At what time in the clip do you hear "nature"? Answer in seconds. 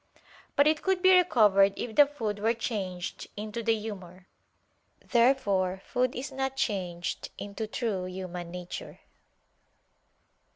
8.49-9.01